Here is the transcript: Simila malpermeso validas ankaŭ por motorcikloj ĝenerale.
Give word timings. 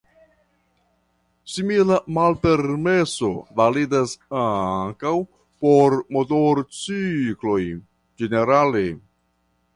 Simila 1.55 1.97
malpermeso 2.17 3.29
validas 3.61 4.17
ankaŭ 4.45 5.13
por 5.67 5.99
motorcikloj 6.17 7.61
ĝenerale. 8.23 8.85